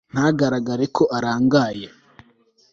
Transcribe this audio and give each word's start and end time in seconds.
ntagaragara 0.13 0.83
ko 0.95 1.03
arangaye 1.17 1.87